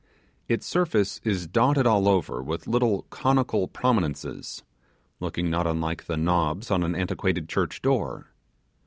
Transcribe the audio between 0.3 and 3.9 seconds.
Its surface is dotted all over with little conical